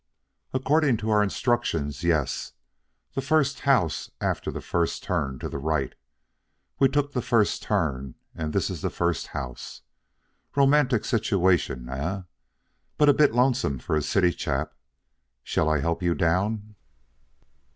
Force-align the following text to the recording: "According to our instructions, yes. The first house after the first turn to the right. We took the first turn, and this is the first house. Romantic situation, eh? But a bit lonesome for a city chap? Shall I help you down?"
"According 0.51 0.97
to 0.97 1.11
our 1.11 1.21
instructions, 1.21 2.03
yes. 2.03 2.53
The 3.13 3.21
first 3.21 3.59
house 3.59 4.09
after 4.19 4.49
the 4.49 4.59
first 4.59 5.03
turn 5.03 5.37
to 5.37 5.47
the 5.47 5.59
right. 5.59 5.93
We 6.79 6.87
took 6.89 7.11
the 7.11 7.21
first 7.21 7.61
turn, 7.61 8.15
and 8.33 8.51
this 8.51 8.71
is 8.71 8.81
the 8.81 8.89
first 8.89 9.27
house. 9.27 9.83
Romantic 10.55 11.05
situation, 11.05 11.87
eh? 11.87 12.23
But 12.97 13.09
a 13.09 13.13
bit 13.13 13.35
lonesome 13.35 13.77
for 13.77 13.95
a 13.95 14.01
city 14.01 14.31
chap? 14.33 14.73
Shall 15.43 15.69
I 15.69 15.81
help 15.81 16.01
you 16.01 16.15
down?" 16.15 16.73